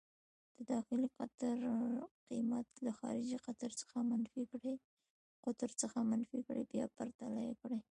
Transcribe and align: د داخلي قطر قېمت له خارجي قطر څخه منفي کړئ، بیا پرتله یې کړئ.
د 0.55 0.57
داخلي 0.73 1.07
قطر 1.17 1.57
قېمت 2.27 2.67
له 2.85 2.91
خارجي 2.99 3.37
قطر 3.45 3.71
څخه 5.81 6.07
منفي 6.11 6.41
کړئ، 6.47 6.61
بیا 6.71 6.85
پرتله 6.97 7.39
یې 7.47 7.53
کړئ. 7.61 7.79